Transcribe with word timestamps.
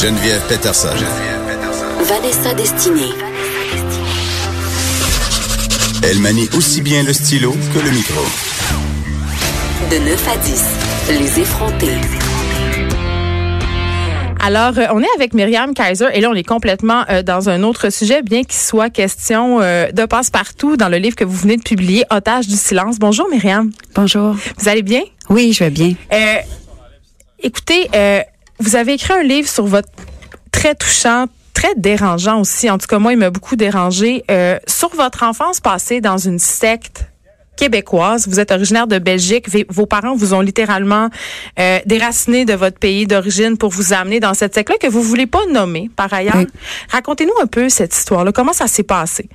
Geneviève 0.00 0.40
Peterson. 0.48 0.88
Vanessa 2.00 2.54
Destinée. 2.54 3.12
Elle 6.02 6.20
manie 6.20 6.48
aussi 6.56 6.80
bien 6.80 7.02
le 7.02 7.12
stylo 7.12 7.52
que 7.74 7.78
le 7.80 7.90
micro. 7.90 8.22
De 9.90 9.98
9 9.98 10.28
à 10.28 10.36
10, 10.38 10.64
les 11.20 11.40
effrontés. 11.40 11.98
Alors, 14.40 14.78
euh, 14.78 14.86
on 14.94 15.02
est 15.02 15.14
avec 15.16 15.34
Myriam 15.34 15.74
Kaiser 15.74 16.06
et 16.14 16.22
là, 16.22 16.30
on 16.30 16.34
est 16.34 16.48
complètement 16.48 17.04
euh, 17.10 17.22
dans 17.22 17.50
un 17.50 17.62
autre 17.62 17.90
sujet, 17.90 18.22
bien 18.22 18.42
qu'il 18.42 18.58
soit 18.58 18.88
question 18.88 19.60
euh, 19.60 19.92
de 19.92 20.06
passe-partout 20.06 20.78
dans 20.78 20.88
le 20.88 20.96
livre 20.96 21.14
que 21.14 21.24
vous 21.24 21.36
venez 21.36 21.58
de 21.58 21.62
publier, 21.62 22.04
Otage 22.10 22.48
du 22.48 22.56
silence. 22.56 22.98
Bonjour, 22.98 23.28
Myriam. 23.30 23.70
Bonjour. 23.94 24.34
Vous 24.56 24.68
allez 24.70 24.82
bien? 24.82 25.02
Oui, 25.28 25.52
je 25.52 25.64
vais 25.64 25.70
bien. 25.70 25.92
Euh, 26.10 26.36
écoutez, 27.42 27.90
euh, 27.94 28.22
vous 28.60 28.76
avez 28.76 28.92
écrit 28.94 29.12
un 29.12 29.22
livre 29.22 29.48
sur 29.48 29.66
votre 29.66 29.88
très 30.52 30.74
touchant, 30.74 31.26
très 31.54 31.74
dérangeant 31.76 32.40
aussi. 32.40 32.70
En 32.70 32.78
tout 32.78 32.86
cas, 32.86 32.98
moi, 32.98 33.12
il 33.12 33.18
m'a 33.18 33.30
beaucoup 33.30 33.56
dérangé. 33.56 34.22
Euh, 34.30 34.58
sur 34.66 34.90
votre 34.94 35.22
enfance 35.22 35.60
passée 35.60 36.00
dans 36.00 36.18
une 36.18 36.38
secte 36.38 37.06
québécoise. 37.56 38.26
Vous 38.26 38.40
êtes 38.40 38.52
originaire 38.52 38.86
de 38.86 38.98
Belgique. 38.98 39.46
Vos 39.68 39.86
parents 39.86 40.14
vous 40.14 40.32
ont 40.32 40.40
littéralement 40.40 41.10
euh, 41.58 41.78
déraciné 41.84 42.44
de 42.44 42.54
votre 42.54 42.78
pays 42.78 43.06
d'origine 43.06 43.58
pour 43.58 43.70
vous 43.70 43.92
amener 43.92 44.18
dans 44.18 44.32
cette 44.34 44.54
secte-là 44.54 44.76
que 44.78 44.86
vous 44.86 45.02
voulez 45.02 45.26
pas 45.26 45.44
nommer 45.50 45.90
par 45.94 46.12
ailleurs. 46.12 46.36
Oui. 46.36 46.46
Racontez-nous 46.88 47.34
un 47.42 47.46
peu 47.46 47.68
cette 47.68 47.94
histoire-là. 47.94 48.32
Comment 48.32 48.54
ça 48.54 48.66
s'est 48.66 48.82
passé? 48.82 49.28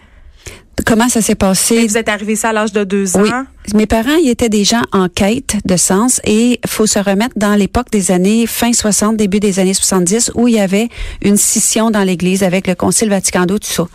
Comment 0.85 1.07
ça 1.07 1.21
s'est 1.21 1.35
passé? 1.35 1.87
Vous 1.87 1.97
êtes 1.97 2.09
arrivé 2.09 2.33
ici 2.33 2.45
à 2.45 2.53
l'âge 2.53 2.73
de 2.73 2.83
deux 2.83 3.15
ans? 3.15 3.21
Oui. 3.23 3.29
Mes 3.73 3.85
parents, 3.85 4.17
ils 4.21 4.29
étaient 4.29 4.49
des 4.49 4.65
gens 4.65 4.81
en 4.91 5.07
quête 5.07 5.55
de 5.65 5.77
sens 5.77 6.21
et 6.25 6.59
faut 6.67 6.85
se 6.85 6.99
remettre 6.99 7.33
dans 7.37 7.55
l'époque 7.55 7.89
des 7.91 8.11
années 8.11 8.45
fin 8.45 8.73
60, 8.73 9.15
début 9.15 9.39
des 9.39 9.59
années 9.59 9.73
70 9.73 10.31
où 10.35 10.47
il 10.47 10.55
y 10.55 10.59
avait 10.59 10.89
une 11.23 11.37
scission 11.37 11.91
dans 11.91 12.03
l'Église 12.03 12.43
avec 12.43 12.67
le 12.67 12.75
Concile 12.75 13.09
Vatican 13.09 13.45
II, 13.47 13.59
tout 13.59 13.59
ça. 13.61 13.87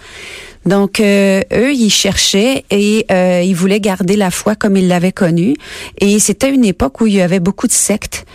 Donc, 0.67 1.01
euh, 1.01 1.43
eux, 1.53 1.73
ils 1.73 1.91
cherchaient 1.91 2.65
et 2.71 3.07
euh, 3.11 3.43
ils 3.43 3.55
voulaient 3.55 3.81
garder 3.81 4.17
la 4.17 4.31
foi 4.31 4.55
comme 4.55 4.77
ils 4.77 4.89
l'avaient 4.89 5.13
connue. 5.13 5.55
Et 5.99 6.19
c'était 6.19 6.51
une 6.51 6.65
époque 6.65 7.01
où 7.01 7.07
il 7.07 7.15
y 7.15 7.23
avait 7.23 7.41
beaucoup 7.41 7.67
de 7.67 7.73
sectes. 7.73 8.27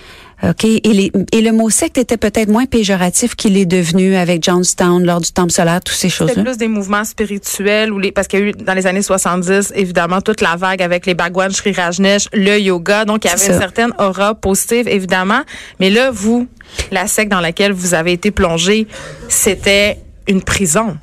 OK? 0.43 0.65
Et, 0.65 0.81
les, 0.83 1.11
et 1.31 1.41
le 1.41 1.51
mot 1.51 1.69
secte 1.69 1.97
était 1.97 2.17
peut-être 2.17 2.49
moins 2.49 2.65
péjoratif 2.65 3.35
qu'il 3.35 3.57
est 3.57 3.65
devenu 3.65 4.15
avec 4.15 4.43
Johnstown 4.43 5.03
lors 5.05 5.21
du 5.21 5.31
Temple 5.31 5.51
solaire, 5.51 5.81
toutes 5.81 5.95
ces 5.95 6.09
choses-là? 6.09 6.43
plus 6.43 6.57
des 6.57 6.67
mouvements 6.67 7.03
spirituels 7.03 7.91
ou 7.91 7.99
les 7.99 8.11
parce 8.11 8.27
qu'il 8.27 8.39
y 8.39 8.43
a 8.43 8.45
eu 8.47 8.51
dans 8.51 8.73
les 8.73 8.87
années 8.87 9.01
70 9.01 9.73
évidemment 9.75 10.21
toute 10.21 10.41
la 10.41 10.55
vague 10.55 10.81
avec 10.81 11.05
les 11.05 11.13
Bhagwan 11.13 11.51
Sri 11.51 11.71
Rajneesh, 11.71 12.27
le 12.33 12.59
yoga, 12.59 13.05
donc 13.05 13.25
il 13.25 13.29
y 13.29 13.31
avait 13.31 13.47
une 13.47 13.59
certaine 13.59 13.93
aura 13.97 14.35
positive 14.35 14.87
évidemment, 14.87 15.41
mais 15.79 15.89
là 15.89 16.11
vous 16.11 16.47
la 16.91 17.07
secte 17.07 17.31
dans 17.31 17.39
laquelle 17.39 17.71
vous 17.71 17.93
avez 17.93 18.11
été 18.11 18.31
plongé, 18.31 18.87
c'était 19.29 19.99
une 20.27 20.41
prison. 20.41 20.97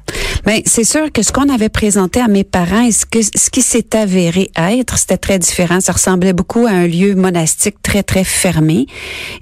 Mais 0.47 0.63
c'est 0.67 0.85
sûr 0.85 1.13
que 1.13 1.23
ce 1.23 1.31
qu'on 1.33 1.49
avait 1.49 1.69
présenté 1.69 2.21
à 2.21 2.29
mes 2.29 2.45
parents 2.45 2.83
et 2.83 2.93
ce, 2.93 3.07
que, 3.07 3.23
ce 3.23 3.49
qui 3.51 3.63
s'est 3.63 3.95
avéré 3.97 4.51
être, 4.57 4.99
c'était 4.99 5.17
très 5.17 5.39
différent. 5.39 5.81
Ça 5.81 5.93
ressemblait 5.93 6.33
beaucoup 6.33 6.67
à 6.67 6.71
un 6.71 6.87
lieu 6.87 7.15
monastique 7.15 7.77
très, 7.83 8.03
très 8.03 8.25
fermé. 8.25 8.87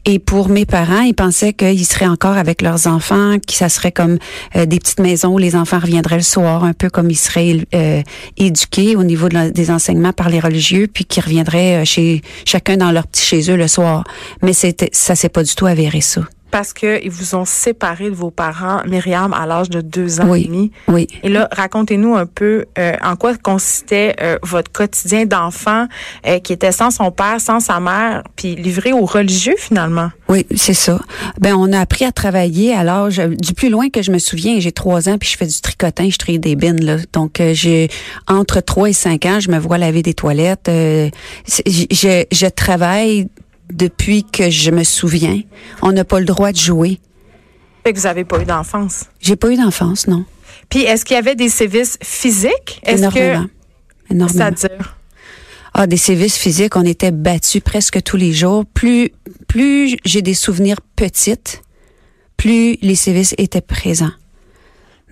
Et 0.05 0.19
pour 0.19 0.49
mes 0.49 0.67
parents, 0.67 1.01
ils 1.01 1.15
pensaient 1.15 1.53
qu'ils 1.53 1.87
seraient 1.87 2.07
encore 2.07 2.37
avec 2.37 2.61
leurs 2.61 2.87
enfants, 2.87 3.37
que 3.39 3.55
ça 3.55 3.69
serait 3.69 3.93
comme 3.93 4.19
euh, 4.57 4.67
des 4.67 4.79
petites 4.79 5.01
maisons 5.01 5.35
où 5.35 5.39
les 5.39 5.57
enfants 5.57 5.79
reviendraient 5.79 6.17
le 6.17 6.23
soir, 6.23 6.65
un 6.65 6.75
peu 6.75 6.91
comme 6.91 7.11
ils 7.11 7.17
seraient 7.17 7.57
euh, 7.75 8.03
éduqués 8.37 8.97
au 8.97 9.05
niveau 9.05 9.29
des 9.29 9.71
enseignements 9.71 10.13
par 10.13 10.29
les 10.29 10.41
religieux, 10.41 10.87
puis 10.87 11.05
qu'ils 11.05 11.25
reviendraient 11.25 11.83
euh, 11.83 11.85
chez 11.85 12.23
chacun 12.45 12.77
dans 12.77 12.93
leur 12.93 13.07
petit 13.07 13.25
chez 13.25 13.51
eux 13.51 13.57
le 13.57 13.69
soir. 13.69 14.05
Mais 14.43 14.53
c'était 14.53 14.91
ça 14.93 15.15
s'est 15.15 15.29
pas 15.29 15.43
du 15.43 15.55
tout 15.55 15.67
avéré, 15.67 16.01
ça. 16.01 16.23
Parce 16.51 16.73
que 16.73 17.03
ils 17.05 17.11
vous 17.11 17.35
ont 17.35 17.45
séparé 17.45 18.11
de 18.11 18.15
vos 18.15 18.31
parents, 18.31 18.83
Myriam, 18.87 19.33
à 19.33 19.47
l'âge 19.47 19.71
de 19.71 19.81
deux 19.81 20.21
ans 20.21 20.27
et 20.27 20.31
Oui. 20.31 20.47
demi. 20.47 20.73
Oui. 20.89 21.07
Et 21.23 21.29
là, 21.29 21.49
racontez-nous 21.53 22.17
un 22.17 22.27
peu 22.27 22.65
euh, 22.79 22.93
en 23.03 23.17
quoi 23.17 23.37
consistait 23.37 24.17
euh, 24.21 24.39
votre 24.43 24.73
quotidien 24.73 25.27
d'enfant 25.27 25.87
euh, 26.27 26.39
qui 26.41 26.53
était 26.53 26.73
sans 26.73 26.91
son 26.91 27.11
père, 27.11 27.41
sans 27.41 27.61
sa 27.61 27.79
mère, 27.81 28.23
puis 28.37 28.57
livré 28.57 28.93
aux 28.93 29.05
religieux 29.07 29.55
finalement. 29.59 30.11
Oui, 30.29 30.47
c'est 30.57 30.75
ça. 30.75 30.99
Ben, 31.41 31.55
on 31.57 31.73
a 31.73 31.81
appris 31.81 32.05
à 32.05 32.13
travailler 32.13 32.75
à 32.75 32.85
l'âge 32.85 33.19
du 33.19 33.55
plus 33.55 33.69
loin 33.71 33.89
que 33.89 34.03
je 34.03 34.11
me 34.11 34.19
souviens. 34.19 34.59
J'ai 34.61 34.73
trois 34.73 35.09
ans 35.09 35.19
puis 35.19 35.29
je 35.29 35.37
fais 35.37 35.47
du 35.47 35.61
tricotin, 35.61 36.09
je 36.11 36.19
trie 36.19 36.39
des 36.39 36.57
bines 36.57 36.85
là. 36.85 36.97
Donc 37.13 37.41
euh, 37.41 37.53
j'ai 37.55 37.89
entre 38.29 38.61
trois 38.61 38.89
et 38.89 38.93
cinq 38.93 39.27
ans, 39.27 39.39
je 39.41 39.51
me 39.51 39.59
vois 39.59 39.79
laver 39.79 40.03
des 40.03 40.15
toilettes. 40.15 40.69
Euh, 40.69 41.09
je, 41.47 42.25
je 42.31 42.47
travaille 42.47 43.29
depuis 43.73 44.25
que 44.25 44.51
je 44.51 44.71
me 44.71 44.85
souviens. 44.85 45.41
On 45.83 45.93
n'a 45.93 46.05
pas 46.05 46.19
le 46.21 46.27
droit 46.27 46.53
de 46.53 46.57
jouer. 46.57 47.01
Fait 47.85 47.93
que 47.93 47.99
vous 47.99 48.07
avez 48.07 48.25
pas 48.25 48.41
eu 48.41 48.45
d'enfance. 48.45 49.07
J'ai 49.21 49.37
pas 49.37 49.51
eu 49.51 49.57
d'enfance, 49.57 50.07
non. 50.07 50.25
Puis 50.69 50.81
est-ce 50.83 51.05
qu'il 51.05 51.15
y 51.15 51.19
avait 51.19 51.35
des 51.35 51.49
sévices 51.49 51.99
physiques? 52.03 52.81
Est-ce 52.85 52.99
Énormément. 52.99 53.47
que 53.47 54.13
Énormément. 54.15 54.29
c'est-à-dire 54.29 54.97
Ah, 55.75 55.87
des 55.87 55.97
sévices 55.97 56.37
physiques, 56.37 56.77
on 56.77 56.85
était 56.85 57.11
battus 57.13 57.63
presque 57.63 58.03
tous 58.03 58.17
les 58.17 58.33
jours. 58.33 58.65
Plus, 58.67 59.11
plus 59.49 59.97
j'ai 60.05 60.23
des 60.23 60.35
souvenirs 60.35 60.81
petites, 60.97 61.63
plus 62.37 62.77
les 62.83 62.95
sévices 62.95 63.35
étaient 63.39 63.61
présents. 63.61 64.13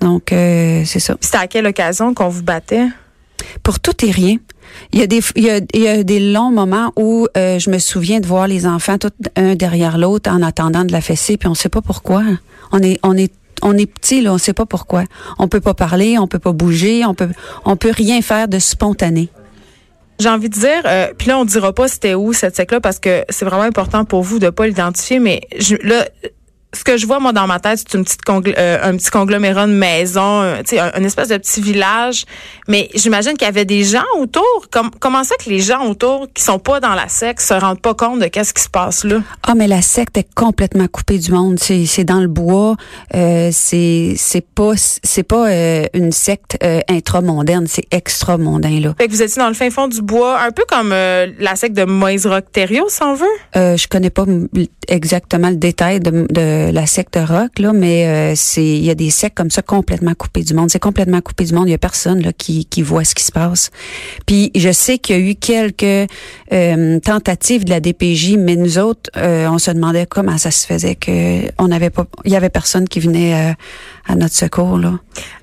Donc, 0.00 0.32
euh, 0.32 0.82
c'est 0.84 1.00
ça. 1.00 1.16
C'était 1.20 1.38
à 1.38 1.46
quelle 1.48 1.66
occasion 1.66 2.14
qu'on 2.14 2.28
vous 2.28 2.42
battait? 2.42 2.86
Pour 3.62 3.80
tout 3.80 4.04
et 4.04 4.10
rien. 4.10 4.36
Il 4.92 5.00
y 5.00 5.02
a 5.02 5.06
des, 5.06 5.20
il 5.36 5.44
y 5.44 5.50
a, 5.50 5.60
il 5.74 5.80
y 5.80 5.88
a 5.88 6.02
des 6.02 6.20
longs 6.20 6.50
moments 6.50 6.92
où 6.96 7.26
euh, 7.36 7.58
je 7.58 7.70
me 7.70 7.78
souviens 7.78 8.20
de 8.20 8.26
voir 8.26 8.46
les 8.46 8.66
enfants 8.66 8.98
tout 8.98 9.10
un 9.36 9.54
derrière 9.54 9.98
l'autre 9.98 10.30
en 10.30 10.42
attendant 10.42 10.84
de 10.84 10.92
la 10.92 11.00
fessée, 11.00 11.36
puis 11.36 11.48
on 11.48 11.54
sait 11.54 11.68
pas 11.68 11.82
pourquoi. 11.82 12.22
On 12.72 12.82
est, 12.82 12.98
on 13.02 13.16
est, 13.16 13.32
on 13.62 13.76
est 13.76 13.86
petit 13.86 14.20
là, 14.20 14.32
on 14.32 14.38
sait 14.38 14.52
pas 14.52 14.66
pourquoi. 14.66 15.04
On 15.38 15.48
peut 15.48 15.60
pas 15.60 15.74
parler, 15.74 16.18
on 16.18 16.26
peut 16.26 16.38
pas 16.38 16.52
bouger, 16.52 17.04
on 17.04 17.14
peut, 17.14 17.30
on 17.64 17.76
peut 17.76 17.90
rien 17.90 18.20
faire 18.22 18.48
de 18.48 18.58
spontané. 18.58 19.30
J'ai 20.20 20.28
envie 20.28 20.48
de 20.48 20.54
dire, 20.54 20.82
euh, 20.84 21.12
puis 21.16 21.28
là 21.28 21.38
on 21.38 21.44
dira 21.44 21.72
pas 21.72 21.86
c'était 21.86 22.14
où 22.14 22.32
cette 22.32 22.56
secte-là 22.56 22.80
parce 22.80 22.98
que 22.98 23.24
c'est 23.28 23.44
vraiment 23.44 23.62
important 23.62 24.04
pour 24.04 24.22
vous 24.22 24.40
de 24.40 24.50
pas 24.50 24.66
l'identifier, 24.66 25.20
mais 25.20 25.42
je, 25.58 25.76
là 25.82 26.06
ce 26.74 26.84
que 26.84 26.96
je 26.96 27.06
vois 27.06 27.18
moi 27.18 27.32
dans 27.32 27.46
ma 27.46 27.58
tête 27.60 27.78
c'est 27.78 27.96
une 27.96 28.04
petite 28.04 28.22
congl- 28.26 28.54
euh, 28.58 28.78
un 28.82 28.96
petit 28.96 29.10
conglomérat 29.10 29.66
de 29.66 29.72
maisons, 29.72 30.42
euh, 30.42 30.58
tu 30.58 30.76
sais 30.76 30.78
un, 30.78 30.92
une 30.98 31.04
espèce 31.06 31.28
de 31.28 31.36
petit 31.38 31.60
village, 31.60 32.24
mais 32.68 32.90
j'imagine 32.94 33.32
qu'il 33.32 33.46
y 33.46 33.48
avait 33.48 33.64
des 33.64 33.84
gens 33.84 34.04
autour. 34.18 34.44
Comme, 34.70 34.90
comment 35.00 35.24
ça 35.24 35.34
que 35.36 35.48
les 35.48 35.60
gens 35.60 35.84
autour 35.86 36.26
qui 36.34 36.42
sont 36.42 36.58
pas 36.58 36.80
dans 36.80 36.94
la 36.94 37.08
secte 37.08 37.40
se 37.40 37.54
rendent 37.54 37.80
pas 37.80 37.94
compte 37.94 38.20
de 38.20 38.26
qu'est-ce 38.26 38.52
qui 38.52 38.62
se 38.62 38.68
passe 38.68 39.04
là? 39.04 39.20
Ah, 39.46 39.54
mais 39.54 39.66
la 39.66 39.80
secte 39.82 40.18
est 40.18 40.28
complètement 40.34 40.86
coupée 40.88 41.18
du 41.18 41.32
monde. 41.32 41.58
C'est, 41.58 41.86
c'est 41.86 42.04
dans 42.04 42.20
le 42.20 42.28
bois. 42.28 42.76
Euh, 43.14 43.50
c'est, 43.52 44.14
c'est 44.16 44.46
pas, 44.46 44.72
c'est 44.76 45.22
pas 45.22 45.48
euh, 45.48 45.84
une 45.94 46.12
secte 46.12 46.58
euh, 46.62 46.80
intramondaine. 46.88 47.66
C'est 47.66 47.86
extramondain 47.90 48.80
là. 48.80 48.94
Fait 48.98 49.06
que 49.06 49.12
vous 49.12 49.22
étiez 49.22 49.40
dans 49.40 49.48
le 49.48 49.54
fin 49.54 49.70
fond 49.70 49.88
du 49.88 50.02
bois, 50.02 50.40
un 50.40 50.50
peu 50.50 50.64
comme 50.68 50.90
euh, 50.92 51.28
la 51.38 51.56
secte 51.56 51.76
de 51.76 51.84
Moïse 51.84 52.26
Rock 52.26 52.44
si 52.54 53.02
on 53.02 53.14
veut? 53.14 53.26
Euh, 53.56 53.76
je 53.76 53.86
connais 53.88 54.10
pas 54.10 54.24
m- 54.24 54.48
exactement 54.88 55.48
le 55.48 55.56
détail 55.56 56.00
de, 56.00 56.26
de 56.30 56.57
la 56.72 56.86
secte 56.86 57.16
rock 57.16 57.58
là, 57.58 57.72
mais 57.72 58.06
euh, 58.06 58.32
c'est, 58.36 58.64
il 58.64 58.84
y 58.84 58.90
a 58.90 58.94
des 58.94 59.10
sectes 59.10 59.36
comme 59.36 59.50
ça 59.50 59.62
complètement 59.62 60.14
coupées 60.14 60.42
du 60.42 60.54
monde. 60.54 60.70
C'est 60.70 60.78
complètement 60.78 61.20
coupé 61.20 61.44
du 61.44 61.54
monde. 61.54 61.68
Il 61.68 61.72
y 61.72 61.74
a 61.74 61.78
personne 61.78 62.22
là 62.22 62.32
qui, 62.32 62.64
qui 62.66 62.82
voit 62.82 63.04
ce 63.04 63.14
qui 63.14 63.24
se 63.24 63.32
passe. 63.32 63.70
Puis 64.26 64.50
je 64.54 64.70
sais 64.72 64.98
qu'il 64.98 65.16
y 65.16 65.18
a 65.18 65.22
eu 65.30 65.34
quelques 65.34 66.10
euh, 66.52 67.00
tentatives 67.00 67.64
de 67.64 67.70
la 67.70 67.80
DPJ, 67.80 68.36
mais 68.38 68.56
nous 68.56 68.78
autres, 68.78 69.10
euh, 69.16 69.48
on 69.48 69.58
se 69.58 69.70
demandait 69.70 70.06
comment 70.06 70.38
ça 70.38 70.50
se 70.50 70.66
faisait 70.66 70.94
que 70.94 71.50
on 71.58 71.68
n'avait 71.68 71.90
pas, 71.90 72.06
il 72.24 72.32
y 72.32 72.36
avait 72.36 72.50
personne 72.50 72.88
qui 72.88 73.00
venait 73.00 73.34
euh, 73.34 73.52
à 74.06 74.14
notre 74.14 74.34
secours 74.34 74.78
là. 74.78 74.98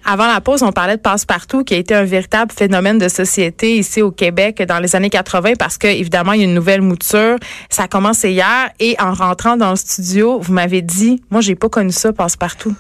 Avant 0.06 0.28
la 0.28 0.42
pause, 0.42 0.62
on 0.64 0.72
parlait 0.72 0.98
de 0.98 1.02
Passe-Partout, 1.02 1.64
qui 1.64 1.74
a 1.74 1.78
été 1.78 1.96
un 1.96 2.04
véritable 2.04 2.52
phénomène 2.52 2.98
de 2.98 3.08
société 3.08 3.78
ici 3.78 4.02
au 4.02 4.12
Québec 4.12 4.62
dans 4.62 4.80
les 4.80 4.96
années 4.96 5.10
80, 5.10 5.54
parce 5.58 5.78
que 5.78 5.88
évidemment, 5.88 6.34
il 6.34 6.42
y 6.42 6.44
a 6.44 6.46
une 6.46 6.54
nouvelle 6.54 6.82
mouture. 6.82 7.38
Ça 7.70 7.84
a 7.84 7.88
commencé 7.88 8.32
hier, 8.32 8.70
et 8.80 8.96
en 9.00 9.14
rentrant 9.14 9.58
dans 9.58 9.72
le 9.72 9.76
studio, 9.76 10.40
vous 10.40 10.54
m'avez 10.54 10.82
dit, 10.82 11.22
moi, 11.32 11.42
j'ai 11.42 11.56
pas 11.56 11.70
connu 11.70 11.92
ça, 11.92 12.14
Passe-Partout. 12.14 12.76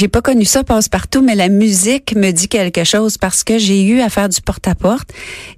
J'ai 0.00 0.08
pas 0.08 0.22
connu 0.22 0.46
ça 0.46 0.64
passe-partout, 0.64 1.20
mais 1.20 1.34
la 1.34 1.50
musique 1.50 2.16
me 2.16 2.30
dit 2.30 2.48
quelque 2.48 2.84
chose 2.84 3.18
parce 3.18 3.44
que 3.44 3.58
j'ai 3.58 3.82
eu 3.82 4.00
à 4.00 4.08
faire 4.08 4.30
du 4.30 4.40
porte-à-porte 4.40 5.10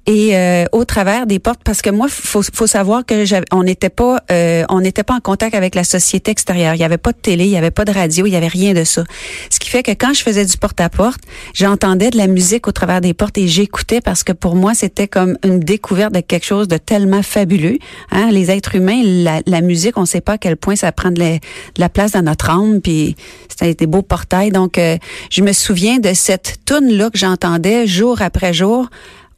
et 0.06 0.36
euh, 0.36 0.64
au 0.72 0.84
travers 0.84 1.28
des 1.28 1.38
portes 1.38 1.60
parce 1.62 1.80
que 1.80 1.90
moi 1.90 2.08
faut 2.10 2.42
faut 2.52 2.66
savoir 2.66 3.06
que 3.06 3.24
on 3.54 3.62
n'était 3.62 3.88
pas 3.88 4.18
euh, 4.32 4.64
on 4.68 4.80
n'était 4.80 5.04
pas 5.04 5.14
en 5.14 5.20
contact 5.20 5.54
avec 5.54 5.76
la 5.76 5.84
société 5.84 6.32
extérieure. 6.32 6.74
Il 6.74 6.80
y 6.80 6.82
avait 6.82 6.98
pas 6.98 7.12
de 7.12 7.18
télé, 7.18 7.44
il 7.44 7.50
y 7.50 7.56
avait 7.56 7.70
pas 7.70 7.84
de 7.84 7.92
radio, 7.92 8.26
il 8.26 8.32
y 8.32 8.36
avait 8.36 8.48
rien 8.48 8.72
de 8.72 8.82
ça. 8.82 9.04
Ce 9.48 9.60
qui 9.60 9.70
fait 9.70 9.84
que 9.84 9.92
quand 9.92 10.12
je 10.12 10.24
faisais 10.24 10.44
du 10.44 10.56
porte-à-porte, 10.56 11.20
j'entendais 11.54 12.10
de 12.10 12.16
la 12.16 12.26
musique 12.26 12.66
au 12.66 12.72
travers 12.72 13.00
des 13.00 13.14
portes 13.14 13.38
et 13.38 13.46
j'écoutais 13.46 14.00
parce 14.00 14.24
que 14.24 14.32
pour 14.32 14.56
moi 14.56 14.74
c'était 14.74 15.06
comme 15.06 15.38
une 15.44 15.60
découverte 15.60 16.14
de 16.14 16.20
quelque 16.20 16.46
chose 16.46 16.66
de 16.66 16.78
tellement 16.78 17.22
fabuleux. 17.22 17.78
Hein? 18.10 18.32
Les 18.32 18.50
êtres 18.50 18.74
humains, 18.74 19.02
la, 19.04 19.40
la 19.46 19.60
musique, 19.60 19.96
on 19.98 20.04
sait 20.04 20.20
pas 20.20 20.32
à 20.32 20.38
quel 20.38 20.56
point 20.56 20.74
ça 20.74 20.90
prend 20.90 21.12
de 21.12 21.20
la, 21.20 21.38
la 21.76 21.88
place 21.88 22.10
dans 22.10 22.22
notre 22.22 22.50
âme 22.50 22.80
puis 22.80 23.14
c'était 23.52 23.74
des 23.74 23.86
beaux 23.86 24.02
portails. 24.02 24.50
Donc, 24.50 24.78
euh, 24.78 24.96
je 25.30 25.42
me 25.42 25.52
souviens 25.52 25.98
de 25.98 26.12
cette 26.14 26.58
toune 26.64 26.90
là 26.90 27.10
que 27.10 27.18
j'entendais 27.18 27.86
jour 27.86 28.22
après 28.22 28.52
jour 28.52 28.88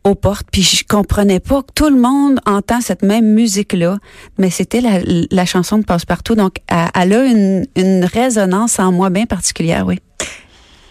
aux 0.05 0.15
portes, 0.15 0.47
puis 0.53 0.63
je 0.63 0.85
comprenais 0.87 1.41
pas 1.41 1.63
que 1.63 1.73
tout 1.75 1.89
le 1.89 1.99
monde 1.99 2.39
entend 2.45 2.83
cette 2.83 3.03
même 3.03 3.33
musique-là, 3.33 3.99
mais 4.37 4.51
c'était 4.51 4.83
la, 4.83 5.01
la 5.31 5.47
chanson 5.47 5.79
de 5.79 5.85
Passe-Partout, 5.85 6.35
donc 6.35 6.57
elle, 6.69 7.15
a 7.15 7.25
une, 7.25 7.67
une 7.75 8.05
résonance 8.05 8.79
en 8.79 8.93
moi 8.93 9.09
bien 9.09 9.25
particulière, 9.25 9.87
oui. 9.87 9.99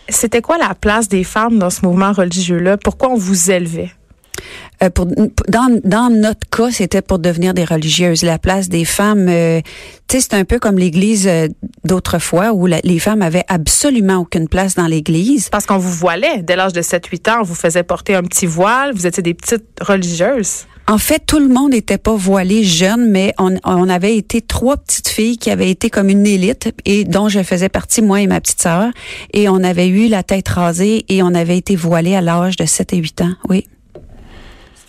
C'était 0.10 0.42
quoi 0.42 0.58
la 0.58 0.74
place 0.74 1.08
des 1.10 1.24
femmes 1.24 1.60
dans 1.60 1.70
ce 1.70 1.86
mouvement 1.86 2.12
religieux-là? 2.12 2.78
Pourquoi 2.78 3.10
on 3.12 3.16
vous 3.16 3.52
élevait? 3.52 3.92
Euh, 4.84 4.90
pour, 4.90 5.06
dans, 5.06 5.80
dans 5.84 6.10
notre 6.10 6.50
cas, 6.50 6.72
c'était 6.72 7.02
pour 7.02 7.20
devenir 7.20 7.54
des 7.54 7.66
religieuses. 7.66 8.24
La 8.24 8.40
place 8.40 8.70
des 8.70 8.86
femmes, 8.86 9.28
euh, 9.30 9.62
tu 10.08 10.18
sais, 10.18 10.28
c'est 10.30 10.36
un 10.36 10.46
peu 10.46 10.60
comme 10.60 10.78
l'Église 10.78 11.28
euh, 11.28 11.48
d'autrefois 11.84 12.54
où 12.54 12.66
les 12.66 13.00
femmes 13.00 13.22
avaient 13.22 13.46
absolument 13.48 14.18
aucune 14.18 14.48
place 14.48 14.76
dans 14.76 14.88
l'Église. 14.88 15.50
Parce 15.50 15.66
qu'on 15.66 15.78
vous 15.78 15.92
voilait. 15.92 16.42
Dès 16.44 16.56
l'âge 16.56 16.74
de 16.74 16.82
7-8 16.82 17.32
ans, 17.32 17.38
on 17.42 17.44
vous 17.44 17.56
faisait 17.56 17.84
porter 17.84 18.16
un 18.16 18.24
petit 18.24 18.46
voile. 18.46 18.94
Vous 18.94 19.08
étiez 19.08 19.24
des 19.24 19.34
petites 19.34 19.66
religieuses. 19.82 20.66
En 20.86 20.98
fait, 20.98 21.24
tout 21.26 21.40
le 21.40 21.48
monde 21.48 21.72
n'était 21.72 21.98
pas 21.98 22.14
voilé 22.14 22.64
jeune, 22.66 23.10
mais 23.10 23.34
on, 23.38 23.56
on, 23.64 23.88
avait 23.88 24.18
été 24.18 24.42
trois 24.42 24.76
petites 24.76 25.08
filles 25.08 25.38
qui 25.38 25.50
avaient 25.50 25.70
été 25.70 25.90
comme 25.90 26.10
une 26.10 26.28
élite 26.28 26.74
et 26.84 27.06
dont 27.06 27.30
je 27.30 27.42
faisais 27.42 27.70
partie, 27.70 28.02
moi 28.02 28.20
et 28.20 28.28
ma 28.28 28.42
petite 28.42 28.62
sœur. 28.62 28.92
Et 29.32 29.48
on 29.48 29.64
avait 29.64 29.88
eu 29.88 30.10
la 30.10 30.24
tête 30.24 30.50
rasée 30.50 31.06
et 31.08 31.24
on 31.24 31.34
avait 31.34 31.58
été 31.58 31.78
voilés 31.78 32.16
à 32.16 32.22
l'âge 32.22 32.58
de 32.58 32.66
7 32.66 32.94
et 32.94 32.98
8 32.98 33.22
ans, 33.22 33.34
oui. 33.48 33.66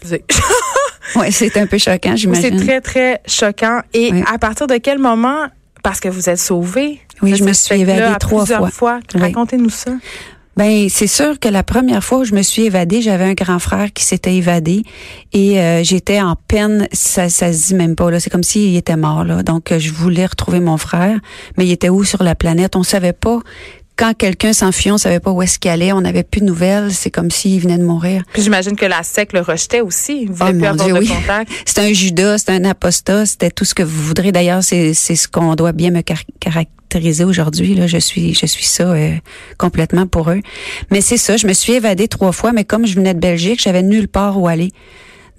oui, 1.16 1.32
c'est 1.32 1.56
un 1.56 1.66
peu 1.66 1.78
choquant, 1.78 2.16
j'imagine. 2.16 2.58
C'est 2.58 2.64
très, 2.64 2.80
très 2.80 3.22
choquant. 3.26 3.80
Et 3.92 4.12
à 4.32 4.38
partir 4.38 4.66
de 4.66 4.76
quel 4.76 4.98
moment, 4.98 5.46
parce 5.82 6.00
que 6.00 6.08
vous 6.08 6.28
êtes 6.28 6.38
sauvée? 6.38 7.00
Oui, 7.22 7.36
je 7.36 7.44
me 7.44 7.52
suis 7.52 7.80
évadée 7.80 8.14
trois 8.18 8.46
fois. 8.46 8.70
fois. 8.70 9.00
Racontez-nous 9.14 9.70
ça. 9.70 9.92
Ben 10.56 10.88
c'est 10.88 11.08
sûr 11.08 11.40
que 11.40 11.48
la 11.48 11.64
première 11.64 12.04
fois 12.04 12.18
où 12.18 12.24
je 12.24 12.34
me 12.34 12.42
suis 12.42 12.62
évadée, 12.62 13.02
j'avais 13.02 13.24
un 13.24 13.34
grand 13.34 13.58
frère 13.58 13.92
qui 13.92 14.04
s'était 14.04 14.36
évadé 14.36 14.84
et 15.32 15.60
euh, 15.60 15.82
j'étais 15.82 16.20
en 16.20 16.36
peine, 16.36 16.86
ça 16.92 17.28
ça 17.28 17.52
se 17.52 17.68
dit 17.68 17.74
même 17.74 17.96
pas 17.96 18.08
là, 18.08 18.20
c'est 18.20 18.30
comme 18.30 18.44
s'il 18.44 18.76
était 18.76 18.96
mort 18.96 19.24
là. 19.24 19.42
Donc 19.42 19.72
euh, 19.72 19.80
je 19.80 19.92
voulais 19.92 20.26
retrouver 20.26 20.60
mon 20.60 20.76
frère, 20.76 21.18
mais 21.58 21.66
il 21.66 21.72
était 21.72 21.88
où 21.88 22.04
sur 22.04 22.22
la 22.22 22.36
planète? 22.36 22.76
On 22.76 22.84
savait 22.84 23.12
pas 23.12 23.40
quand 23.96 24.14
quelqu'un 24.14 24.52
s'enfuyait, 24.52 24.92
on 24.92 24.98
savait 24.98 25.20
pas 25.20 25.30
où 25.30 25.40
est-ce 25.42 25.58
qu'il 25.58 25.70
allait, 25.70 25.92
on 25.92 26.00
n'avait 26.00 26.24
plus 26.24 26.40
de 26.40 26.46
nouvelles, 26.46 26.92
c'est 26.92 27.10
comme 27.10 27.30
s'il 27.30 27.60
venait 27.60 27.78
de 27.78 27.84
mourir. 27.84 28.22
Puis 28.32 28.42
j'imagine 28.42 28.76
que 28.76 28.86
la 28.86 29.02
SEC 29.02 29.32
le 29.32 29.40
rejetait 29.40 29.80
aussi, 29.80 30.26
vous 30.26 30.36
oh, 30.40 30.50
plus 30.50 30.66
avoir 30.66 30.88
de 30.88 31.06
contact. 31.06 31.52
C'est 31.64 31.78
un 31.80 31.92
Judas, 31.92 32.38
c'est 32.38 32.50
un 32.50 32.64
apostat, 32.64 33.26
c'était 33.26 33.50
tout 33.50 33.64
ce 33.64 33.74
que 33.74 33.82
vous 33.82 34.02
voudrez. 34.02 34.32
D'ailleurs, 34.32 34.62
c'est 34.62 34.94
c'est 34.94 35.16
ce 35.16 35.28
qu'on 35.28 35.54
doit 35.54 35.72
bien 35.72 35.90
me 35.90 36.02
caractériser 36.02 37.24
aujourd'hui. 37.24 37.74
Là, 37.74 37.86
je 37.86 37.98
suis 37.98 38.34
je 38.34 38.46
suis 38.46 38.64
ça 38.64 38.84
euh, 38.84 39.14
complètement 39.58 40.06
pour 40.06 40.30
eux. 40.30 40.40
Mais 40.90 41.00
c'est 41.00 41.16
ça, 41.16 41.36
je 41.36 41.46
me 41.46 41.52
suis 41.52 41.74
évadée 41.74 42.08
trois 42.08 42.32
fois, 42.32 42.52
mais 42.52 42.64
comme 42.64 42.86
je 42.86 42.94
venais 42.94 43.14
de 43.14 43.20
Belgique, 43.20 43.60
j'avais 43.62 43.82
nulle 43.82 44.08
part 44.08 44.40
où 44.40 44.46
aller. 44.48 44.70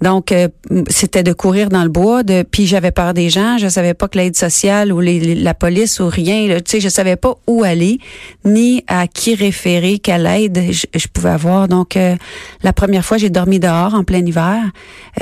Donc, 0.02 0.30
euh, 0.30 0.48
c'était 0.88 1.22
de 1.22 1.32
courir 1.32 1.68
dans 1.68 1.82
le 1.82 1.88
bois. 1.88 2.22
De, 2.22 2.42
puis 2.42 2.66
j'avais 2.66 2.90
peur 2.90 3.14
des 3.14 3.30
gens. 3.30 3.58
Je 3.58 3.68
savais 3.68 3.94
pas 3.94 4.08
que 4.08 4.18
l'aide 4.18 4.36
sociale 4.36 4.92
ou 4.92 5.00
les, 5.00 5.34
la 5.34 5.54
police 5.54 6.00
ou 6.00 6.08
rien. 6.08 6.58
tu 6.58 6.62
sais, 6.66 6.80
je 6.80 6.88
savais 6.88 7.16
pas 7.16 7.34
où 7.46 7.64
aller, 7.64 7.98
ni 8.44 8.84
à 8.86 9.06
qui 9.06 9.34
référer, 9.34 9.98
quelle 9.98 10.26
aide 10.26 10.70
je, 10.70 11.06
pouvais 11.12 11.30
avoir. 11.30 11.68
Donc, 11.68 11.96
euh, 11.96 12.16
la 12.62 12.72
première 12.72 13.04
fois, 13.04 13.16
j'ai 13.16 13.30
dormi 13.30 13.58
dehors 13.58 13.94
en 13.94 14.04
plein 14.04 14.24
hiver. 14.24 14.62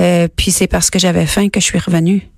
Euh, 0.01 0.27
puis 0.35 0.51
c'est 0.51 0.67
parce 0.67 0.89
que 0.89 0.99
j'avais 0.99 1.25
faim 1.25 1.49
que 1.49 1.59
je 1.59 1.65
suis 1.65 1.79
revenue. 1.79 2.29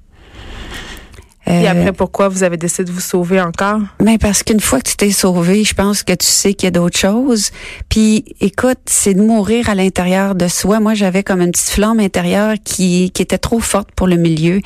Et 1.48 1.68
euh, 1.68 1.72
après, 1.72 1.94
pourquoi 1.94 2.28
vous 2.28 2.44
avez 2.44 2.58
décidé 2.58 2.84
de 2.84 2.92
vous 2.92 3.00
sauver 3.00 3.40
encore? 3.40 3.80
Mais 4.00 4.14
ben, 4.14 4.18
parce 4.18 4.44
qu'une 4.44 4.60
fois 4.60 4.80
que 4.80 4.90
tu 4.90 4.98
t'es 4.98 5.12
sauvé, 5.12 5.64
je 5.64 5.74
pense 5.74 6.04
que 6.04 6.14
tu 6.14 6.26
sais 6.26 6.54
qu'il 6.54 6.68
y 6.68 6.70
a 6.70 6.72
d'autres 6.72 6.98
choses. 6.98 7.52
Puis, 7.88 8.26
écoute, 8.42 8.80
c'est 8.86 9.14
de 9.14 9.22
mourir 9.22 9.70
à 9.70 9.76
l'intérieur 9.76 10.36
de 10.36 10.48
soi. 10.48 10.80
Moi, 10.82 10.94
j'avais 10.94 11.24
comme 11.24 11.42
une 11.42 11.52
petite 11.52 11.70
flamme 11.70 12.00
intérieure 12.00 12.56
qui, 12.64 13.12
qui 13.12 13.22
était 13.22 13.38
trop 13.38 13.60
forte 13.60 13.90
pour 13.96 14.08
le 14.08 14.18
milieu. 14.18 14.60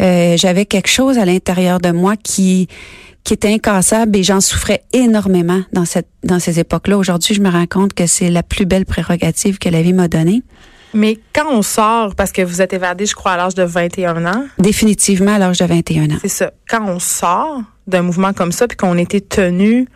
Euh, 0.00 0.36
j'avais 0.36 0.66
quelque 0.66 0.88
chose 0.88 1.18
à 1.18 1.24
l'intérieur 1.24 1.80
de 1.80 1.90
moi 1.90 2.14
qui 2.16 2.68
qui 3.22 3.34
était 3.34 3.52
incassable 3.52 4.16
et 4.16 4.22
j'en 4.22 4.40
souffrais 4.40 4.82
énormément 4.94 5.60
dans 5.74 5.84
cette 5.84 6.08
dans 6.24 6.38
ces 6.38 6.58
époques-là. 6.58 6.96
Aujourd'hui, 6.96 7.34
je 7.34 7.42
me 7.42 7.50
rends 7.50 7.66
compte 7.66 7.92
que 7.92 8.06
c'est 8.06 8.30
la 8.30 8.42
plus 8.42 8.64
belle 8.64 8.86
prérogative 8.86 9.58
que 9.58 9.68
la 9.68 9.82
vie 9.82 9.92
m'a 9.92 10.08
donnée. 10.08 10.42
Mais 10.94 11.18
quand 11.34 11.46
on 11.50 11.62
sort, 11.62 12.14
parce 12.14 12.32
que 12.32 12.42
vous 12.42 12.60
êtes 12.62 12.72
évadé, 12.72 13.06
je 13.06 13.14
crois, 13.14 13.32
à 13.32 13.36
l'âge 13.36 13.54
de 13.54 13.62
21 13.62 14.24
ans? 14.26 14.44
Définitivement 14.58 15.34
à 15.34 15.38
l'âge 15.38 15.58
de 15.58 15.64
21 15.64 16.10
ans. 16.10 16.18
C'est 16.20 16.28
ça. 16.28 16.52
Quand 16.68 16.84
on 16.86 16.98
sort 16.98 17.62
d'un 17.86 18.02
mouvement 18.02 18.32
comme 18.32 18.52
ça, 18.52 18.66
puis 18.66 18.76
qu'on 18.76 18.98
était 18.98 19.20
tenu 19.20 19.86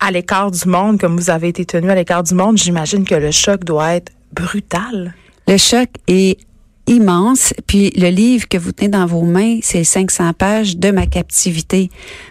à 0.00 0.10
l'écart 0.10 0.50
du 0.50 0.68
monde, 0.68 1.00
comme 1.00 1.16
vous 1.16 1.30
avez 1.30 1.48
été 1.48 1.64
tenu 1.64 1.90
à 1.90 1.94
l'écart 1.94 2.22
du 2.22 2.34
monde, 2.34 2.58
j'imagine 2.58 3.04
que 3.04 3.14
le 3.14 3.30
choc 3.30 3.64
doit 3.64 3.94
être 3.94 4.12
brutal. 4.32 5.14
Le 5.46 5.56
choc 5.56 5.88
est 6.08 6.38
immense. 6.86 7.54
Puis 7.66 7.90
le 7.96 8.08
livre 8.08 8.48
que 8.48 8.58
vous 8.58 8.72
tenez 8.72 8.88
dans 8.88 9.06
vos 9.06 9.22
mains, 9.22 9.58
c'est 9.62 9.84
500 9.84 10.32
pages 10.34 10.76
de 10.76 10.90
ma 10.90 11.06
captivité. 11.06 11.90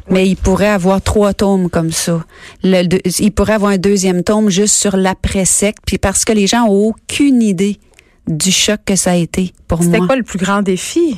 Mais 0.10 0.28
il 0.28 0.36
pourrait 0.36 0.68
avoir 0.68 1.02
trois 1.02 1.34
tomes 1.34 1.70
comme 1.70 1.92
ça. 1.92 2.24
Le, 2.64 2.86
il 3.20 3.32
pourrait 3.32 3.54
avoir 3.54 3.72
un 3.72 3.78
deuxième 3.78 4.24
tome 4.24 4.50
juste 4.50 4.76
sur 4.76 4.96
l'après-sec. 4.96 5.78
Puis 5.86 5.98
parce 5.98 6.26
que 6.26 6.34
les 6.34 6.48
gens 6.48 6.66
ont 6.66 6.90
aucune 6.90 7.42
idée 7.42 7.80
du 8.28 8.52
choc 8.52 8.80
que 8.86 8.96
ça 8.96 9.12
a 9.12 9.16
été 9.16 9.54
pour 9.68 9.82
moi. 9.82 9.92
C'était 9.92 10.06
quoi 10.06 10.16
le 10.16 10.24
plus 10.24 10.40
grand 10.40 10.62
défi? 10.62 11.18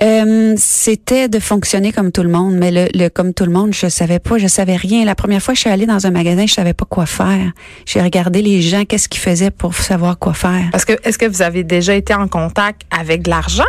Euh, 0.00 0.54
c'était 0.56 1.28
de 1.28 1.38
fonctionner 1.38 1.92
comme 1.92 2.10
tout 2.10 2.22
le 2.22 2.28
monde, 2.28 2.54
mais 2.54 2.70
le, 2.72 3.08
comme 3.08 3.34
tout 3.34 3.44
le 3.44 3.52
monde, 3.52 3.72
je 3.72 3.86
savais 3.88 4.18
pas, 4.18 4.36
je 4.38 4.48
savais 4.48 4.74
rien. 4.74 5.04
La 5.04 5.14
première 5.14 5.40
fois 5.40 5.54
que 5.54 5.58
je 5.58 5.60
suis 5.62 5.70
allée 5.70 5.86
dans 5.86 6.06
un 6.06 6.10
magasin, 6.10 6.44
je 6.46 6.54
savais 6.54 6.74
pas 6.74 6.86
quoi 6.86 7.06
faire. 7.06 7.52
J'ai 7.86 8.00
regardé 8.00 8.42
les 8.42 8.62
gens, 8.62 8.84
qu'est-ce 8.84 9.08
qu'ils 9.08 9.20
faisaient 9.20 9.52
pour 9.52 9.74
savoir 9.74 10.18
quoi 10.18 10.34
faire. 10.34 10.70
Parce 10.72 10.84
que 10.84 10.94
est-ce 11.04 11.18
que 11.18 11.26
vous 11.26 11.42
avez 11.42 11.62
déjà 11.62 11.94
été 11.94 12.14
en 12.14 12.26
contact 12.26 12.82
avec 12.90 13.22
de 13.22 13.30
l'argent? 13.30 13.62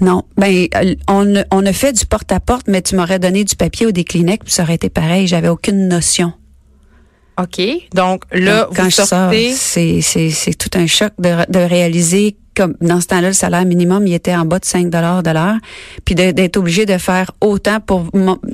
Non, 0.00 0.24
ben 0.36 0.66
on, 1.08 1.42
on 1.50 1.66
a 1.66 1.72
fait 1.72 1.92
du 1.92 2.04
porte-à-porte, 2.06 2.66
mais 2.68 2.82
tu 2.82 2.94
m'aurais 2.94 3.18
donné 3.18 3.42
du 3.44 3.56
papier 3.56 3.86
ou 3.86 3.92
des 3.92 4.04
Kleenex, 4.04 4.44
puis 4.44 4.52
ça 4.52 4.62
aurait 4.62 4.74
été 4.74 4.90
pareil. 4.90 5.26
J'avais 5.26 5.48
aucune 5.48 5.88
notion. 5.88 6.32
OK. 7.40 7.60
Donc 7.92 8.24
là, 8.32 8.68
quand 8.74 8.90
je 8.90 9.02
sortez... 9.02 9.52
c'est, 9.52 10.00
c'est, 10.00 10.30
c'est 10.30 10.54
tout 10.54 10.70
un 10.78 10.86
choc 10.86 11.12
de, 11.18 11.50
de 11.50 11.58
réaliser 11.58 12.36
comme 12.54 12.74
dans 12.80 13.00
ce 13.00 13.08
temps-là, 13.08 13.28
le 13.28 13.34
salaire 13.34 13.64
minimum, 13.64 14.06
il 14.06 14.14
était 14.14 14.34
en 14.34 14.44
bas 14.44 14.58
de 14.58 14.64
5 14.64 14.88
dollars 14.88 15.22
de 15.22 15.30
l'heure, 15.30 15.56
puis 16.04 16.14
d'être 16.14 16.56
obligé 16.56 16.86
de 16.86 16.98
faire 16.98 17.32
autant 17.40 17.80
pour 17.80 18.04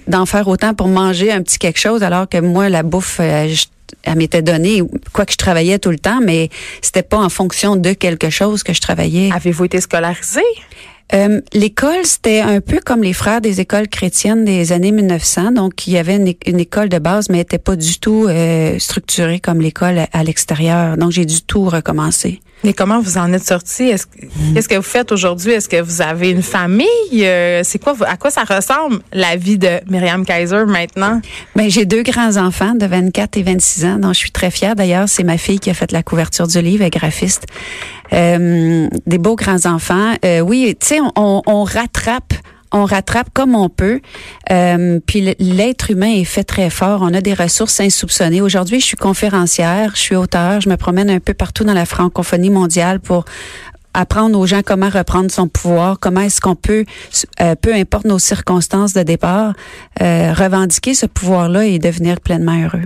d'en 0.07 0.27
faire 0.27 0.49
autant 0.49 0.75
pour 0.75 0.89
manger 0.89 1.31
un 1.31 1.43
petit 1.43 1.59
quelque 1.59 1.79
chose, 1.79 2.03
alors 2.03 2.29
que 2.29 2.39
moi, 2.39 2.69
la 2.69 2.83
bouffe, 2.83 3.19
euh, 3.21 3.55
elle 4.03 4.17
m'était 4.17 4.43
donnée, 4.43 4.83
quoi 5.13 5.27
que 5.27 5.33
je 5.33 5.37
travaillais 5.37 5.79
tout 5.79 5.91
le 5.91 5.99
temps, 5.99 6.21
mais 6.23 6.49
c'était 6.81 7.03
pas 7.03 7.19
en 7.19 7.29
fonction 7.29 7.77
de 7.77 7.93
quelque 7.93 8.31
chose 8.31 8.63
que 8.63 8.73
je 8.73 8.81
travaillais. 8.81 9.31
Avez-vous 9.35 9.65
été 9.65 9.81
scolarisé? 9.81 10.43
Euh, 11.13 11.41
l'école, 11.53 12.05
c'était 12.05 12.41
un 12.41 12.61
peu 12.61 12.79
comme 12.85 13.03
les 13.03 13.13
frères 13.13 13.41
des 13.41 13.61
écoles 13.61 13.89
chrétiennes 13.89 14.45
des 14.45 14.73
années 14.73 14.93
1900. 14.93 15.53
Donc, 15.53 15.87
il 15.87 15.93
y 15.93 15.99
avait 15.99 16.17
une, 16.17 16.61
école 16.61 16.89
de 16.89 16.99
base, 16.99 17.29
mais 17.29 17.39
elle 17.39 17.41
n'était 17.43 17.59
pas 17.59 17.77
du 17.77 17.99
tout 17.99 18.27
euh, 18.29 18.79
structurée 18.79 19.41
comme 19.41 19.61
l'école 19.61 20.07
à, 20.13 20.25
l'extérieur. 20.25 20.97
Donc, 20.97 21.11
j'ai 21.11 21.25
dû 21.25 21.43
tout 21.43 21.65
recommencer. 21.65 22.41
Mais 22.63 22.73
comment 22.73 23.01
vous 23.01 23.17
en 23.17 23.33
êtes 23.33 23.47
sorti? 23.47 23.93
Qu'est-ce 24.55 24.69
que 24.69 24.75
vous 24.77 24.83
faites 24.83 25.13
aujourd'hui? 25.13 25.53
Est-ce 25.53 25.69
que 25.69 25.81
vous 25.81 26.03
avez 26.03 26.31
une 26.31 26.43
famille? 26.43 26.89
Euh, 27.15 27.63
C'est 27.65 27.79
quoi 27.79 27.95
À 28.07 28.17
quoi 28.17 28.31
ça 28.31 28.45
ressemble 28.45 29.01
la 29.13 29.37
vie 29.37 29.59
de 29.59 29.81
Myriam 29.89 30.25
Kaiser 30.25 30.65
maintenant? 30.67 31.21
Ben 31.57 31.71
j'ai 31.71 31.87
deux 31.87 32.03
grands 32.03 32.37
enfants 32.37 32.75
de 32.75 32.87
24 32.87 33.37
et 33.39 33.43
26 33.43 33.85
ans, 33.87 33.97
dont 33.99 34.13
je 34.13 34.19
suis 34.19 34.31
très 34.31 34.51
fière. 34.51 34.77
D'ailleurs, 34.77 35.09
c'est 35.09 35.25
ma 35.25 35.39
fille 35.39 35.59
qui 35.59 35.71
a 35.71 35.75
fait 35.75 35.91
la 35.93 36.03
couverture 36.03 36.47
du 36.47 36.61
livre, 36.61 36.87
graphiste. 36.89 37.47
Euh, 38.13 38.89
des 39.07 39.19
beaux 39.19 39.37
grands 39.37 39.67
enfants. 39.67 40.15
Euh, 40.25 40.41
oui, 40.41 40.77
tu 40.81 40.87
sais, 40.89 41.01
on, 41.17 41.43
on, 41.47 41.65
rattrape 41.65 42.35
on 42.73 42.85
rattrape 42.85 43.31
comme 43.33 43.55
on 43.55 43.69
peut. 43.69 44.01
Euh, 44.51 45.01
puis 45.05 45.35
l'être 45.39 45.91
humain 45.91 46.13
est 46.13 46.25
fait 46.25 46.45
très 46.45 46.71
fort. 46.71 47.01
On 47.03 47.13
a 47.15 47.21
des 47.21 47.35
ressources 47.35 47.81
insoupçonnées. 47.81 48.41
Aujourd'hui, 48.41 48.81
je 48.81 48.87
suis 48.87 48.97
conférencière, 48.97 49.93
je 49.95 50.01
suis 50.01 50.17
auteur, 50.17 50.61
je 50.61 50.69
me 50.69 50.77
promène 50.77 51.11
un 51.11 51.21
peu 51.21 51.35
partout 51.35 51.65
dans 51.65 51.75
la 51.75 51.87
francophonie 51.87 52.51
mondiale 52.51 53.01
pour 53.01 53.25
apprendre 53.93 54.39
aux 54.39 54.47
gens 54.47 54.63
comment 54.65 54.89
reprendre 54.89 55.33
son 55.33 55.49
pouvoir, 55.49 55.99
comment 55.99 56.21
est-ce 56.21 56.41
qu'on 56.41 56.55
peut, 56.55 56.85
peu 57.61 57.75
importe 57.75 58.05
nos 58.05 58.21
circonstances 58.21 58.93
de 58.93 59.03
départ, 59.03 59.55
revendiquer 59.99 60.95
ce 60.95 61.07
pouvoir-là 61.07 61.65
et 61.65 61.81
devenir 61.81 62.21
pleinement 62.21 62.57
heureux. 62.63 62.85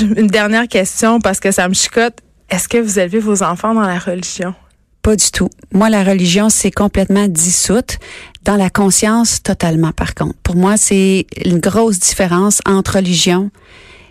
une 0.00 0.26
dernière 0.26 0.66
question 0.66 1.20
parce 1.20 1.38
que 1.38 1.52
ça 1.52 1.68
me 1.68 1.74
chicote. 1.74 2.18
Est-ce 2.50 2.68
que 2.68 2.78
vous 2.78 2.98
élevez 2.98 3.20
vos 3.20 3.42
enfants 3.42 3.72
dans 3.72 3.86
la 3.86 3.98
religion? 3.98 4.54
Pas 5.02 5.16
du 5.16 5.30
tout. 5.32 5.50
Moi, 5.72 5.90
la 5.90 6.04
religion, 6.04 6.48
c'est 6.48 6.70
complètement 6.70 7.26
dissoute. 7.26 7.98
Dans 8.44 8.56
la 8.56 8.70
conscience, 8.70 9.42
totalement, 9.42 9.92
par 9.92 10.14
contre. 10.14 10.36
Pour 10.42 10.54
moi, 10.54 10.76
c'est 10.76 11.26
une 11.44 11.58
grosse 11.58 11.98
différence 11.98 12.60
entre 12.66 12.96
religion 12.96 13.50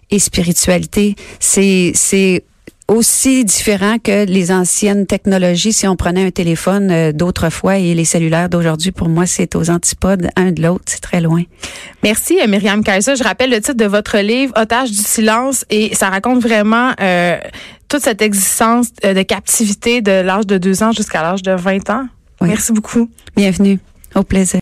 et 0.09 0.19
spiritualité. 0.19 1.15
C'est, 1.39 1.93
c'est 1.95 2.43
aussi 2.91 3.45
différent 3.45 3.97
que 3.99 4.25
les 4.25 4.51
anciennes 4.51 5.05
technologies. 5.05 5.71
Si 5.71 5.87
on 5.87 5.95
prenait 5.95 6.25
un 6.25 6.31
téléphone 6.31 6.91
euh, 6.91 7.11
d'autrefois 7.13 7.77
et 7.77 7.93
les 7.93 8.03
cellulaires 8.03 8.49
d'aujourd'hui, 8.49 8.91
pour 8.91 9.07
moi, 9.07 9.25
c'est 9.25 9.55
aux 9.55 9.69
antipodes 9.69 10.29
un 10.35 10.51
de 10.51 10.61
l'autre. 10.61 10.83
C'est 10.87 10.99
très 10.99 11.21
loin. 11.21 11.43
Merci, 12.03 12.39
euh, 12.41 12.47
Myriam 12.47 12.83
Kaiser. 12.83 13.15
Je 13.15 13.23
rappelle 13.23 13.49
le 13.49 13.61
titre 13.61 13.77
de 13.77 13.85
votre 13.85 14.17
livre, 14.17 14.53
Otage 14.59 14.91
du 14.91 14.97
silence, 14.97 15.65
et 15.69 15.95
ça 15.95 16.09
raconte 16.09 16.41
vraiment 16.41 16.91
euh, 16.99 17.37
toute 17.87 18.01
cette 18.01 18.21
existence 18.21 18.87
de 19.01 19.21
captivité 19.21 20.01
de 20.01 20.11
l'âge 20.11 20.45
de 20.45 20.57
2 20.57 20.83
ans 20.83 20.91
jusqu'à 20.91 21.21
l'âge 21.21 21.43
de 21.43 21.53
20 21.53 21.89
ans. 21.89 22.07
Oui. 22.41 22.49
Merci 22.49 22.73
beaucoup. 22.73 23.09
Bienvenue. 23.37 23.79
Au 24.15 24.23
plaisir. 24.23 24.59